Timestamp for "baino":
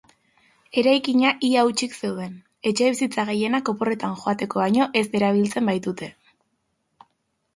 4.63-4.87